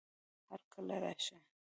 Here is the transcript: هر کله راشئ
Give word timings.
هر 0.51 0.61
کله 0.73 0.95
راشئ 1.03 1.37